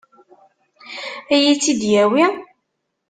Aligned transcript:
Ad 1.33 1.39
iyi-tt-id-yawi? 1.49 2.25